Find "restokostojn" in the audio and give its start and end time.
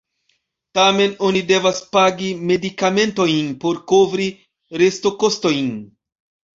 4.87-5.75